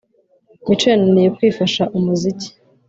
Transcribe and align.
Mico 0.67 0.85
yananiwe 0.91 1.29
kwifasha 1.37 1.83
umuziki 1.97 2.49